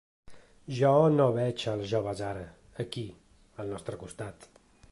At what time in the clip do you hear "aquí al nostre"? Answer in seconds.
2.85-4.01